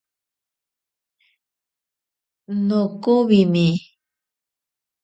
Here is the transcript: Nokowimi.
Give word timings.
Nokowimi. 2.67 3.67